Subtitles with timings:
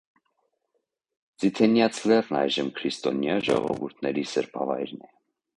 [1.43, 5.03] Ձիթենյաց լեռն այժմ քրիստոնյա ժողովուրդների սրբավայր է։